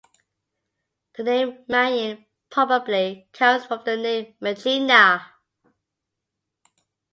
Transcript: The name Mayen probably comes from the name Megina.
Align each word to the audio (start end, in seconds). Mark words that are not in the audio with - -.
The 1.15 1.21
name 1.23 1.63
Mayen 1.67 2.25
probably 2.49 3.29
comes 3.33 3.67
from 3.67 3.83
the 3.85 3.95
name 3.97 4.33
Megina. 4.41 5.29